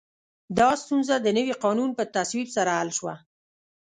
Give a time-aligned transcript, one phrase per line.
[0.59, 3.13] دا ستونزه د نوي قانون په تصویب سره حل شوه.